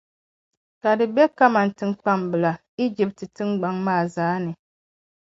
ka 0.81 0.89
di 0.99 1.05
be 1.15 1.23
kaman 1.37 1.67
taŋkpa’ 1.77 2.11
balli 2.29 2.51
Ijipti 2.83 3.25
tiŋgbɔŋ 3.35 3.75
maa 3.85 4.03
zaa 4.15 4.35
ni. 4.45 4.51